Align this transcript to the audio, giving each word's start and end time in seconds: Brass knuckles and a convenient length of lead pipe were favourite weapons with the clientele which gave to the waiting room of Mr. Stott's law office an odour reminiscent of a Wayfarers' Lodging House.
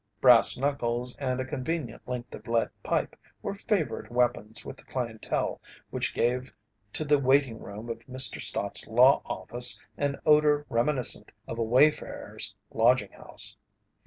Brass 0.19 0.57
knuckles 0.57 1.15
and 1.17 1.39
a 1.39 1.45
convenient 1.45 2.07
length 2.07 2.33
of 2.33 2.47
lead 2.47 2.71
pipe 2.81 3.15
were 3.43 3.53
favourite 3.53 4.11
weapons 4.11 4.65
with 4.65 4.77
the 4.77 4.83
clientele 4.85 5.61
which 5.91 6.15
gave 6.15 6.51
to 6.93 7.05
the 7.05 7.19
waiting 7.19 7.59
room 7.59 7.87
of 7.87 7.99
Mr. 8.07 8.41
Stott's 8.41 8.87
law 8.87 9.21
office 9.25 9.79
an 9.97 10.19
odour 10.25 10.65
reminiscent 10.69 11.31
of 11.47 11.59
a 11.59 11.63
Wayfarers' 11.63 12.55
Lodging 12.71 13.11
House. 13.11 13.55